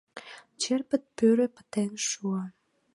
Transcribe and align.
Черпыт 0.61 1.03
пӱрӧ 1.15 1.47
пытен 1.55 1.91
шуо. 2.07 2.41